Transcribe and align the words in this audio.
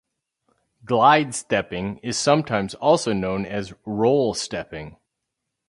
Glide 0.83 1.35
stepping 1.35 1.97
is 1.99 2.17
sometimes 2.17 2.73
also 2.73 3.13
known 3.13 3.45
as 3.45 3.71
"roll 3.85 4.33
stepping". 4.33 4.97